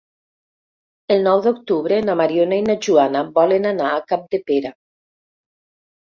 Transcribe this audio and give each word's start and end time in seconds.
El 1.15 1.19
nou 1.25 1.41
d'octubre 1.47 1.99
na 2.07 2.15
Mariona 2.21 2.57
i 2.61 2.63
na 2.69 2.75
Joana 2.87 3.21
volen 3.35 3.67
anar 3.73 3.91
a 3.91 4.01
Capdepera. 4.13 4.73